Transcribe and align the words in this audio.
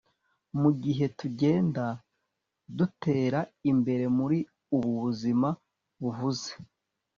mugihe 0.61 1.05
tugenda 1.19 1.85
dutera 2.77 3.39
imbere 3.71 4.05
muri 4.17 4.37
ubu 4.75 4.91
buzima 5.03 5.49
buhuze 6.01 6.51